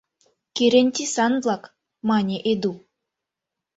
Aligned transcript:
—Кӱрен 0.55 0.87
тӱсан-влак,— 0.95 1.63
мане 2.09 2.37
Эду. 2.51 2.73